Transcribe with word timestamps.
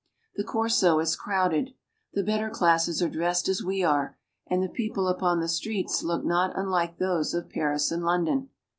The 0.35 0.43
Corso 0.43 0.97
is 0.97 1.15
crowded. 1.15 1.75
The 2.13 2.23
better 2.23 2.49
classes 2.49 3.03
are 3.03 3.07
dressed 3.07 3.47
as 3.47 3.61
we 3.61 3.83
are, 3.83 4.17
and 4.47 4.63
the 4.63 4.67
people 4.67 5.07
upon 5.07 5.41
the 5.41 5.47
streets 5.47 6.01
look 6.01 6.25
not 6.25 6.57
unlike 6.57 6.97
those 6.97 7.35
of 7.35 7.51
Paris 7.51 7.91
and 7.91 8.03
London. 8.03 8.49